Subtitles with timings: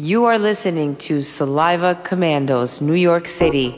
[0.00, 3.74] You are listening to Saliva Commandos, New York City.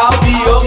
[0.00, 0.57] I'll be your